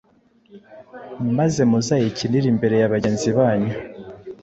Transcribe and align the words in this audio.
maze 1.37 1.61
muzayikinire 1.69 2.45
imbere 2.53 2.75
ya 2.81 2.91
bagenzi 2.93 3.29
banyu. 3.37 3.73